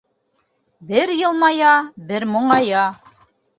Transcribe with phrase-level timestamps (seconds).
[0.91, 1.75] Бер йылмая,
[2.11, 2.83] бер моңая.